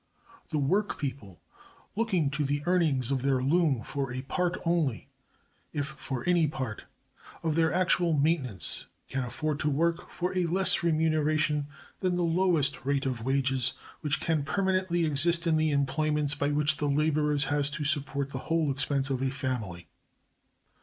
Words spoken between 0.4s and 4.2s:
The work people, looking to the earnings of their loom for